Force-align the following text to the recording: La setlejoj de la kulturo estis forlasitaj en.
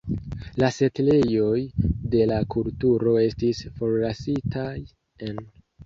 La 0.61 0.69
setlejoj 0.77 1.59
de 2.15 2.27
la 2.33 2.41
kulturo 2.55 3.17
estis 3.29 3.65
forlasitaj 3.79 4.71
en. 5.33 5.45